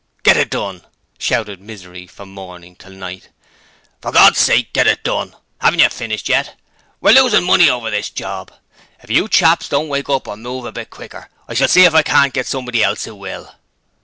[0.23, 0.83] 'Get it done!'
[1.19, 3.29] shouted Misery from morning till night.
[4.01, 5.35] 'For God's sake get it done!
[5.59, 6.59] Haven't you finished yet?
[7.01, 8.51] We're losing money over this "job"!
[9.03, 11.93] If you chaps don't wake up and move a bit quicker, I shall see if
[11.93, 13.53] I can't get somebody else who will.'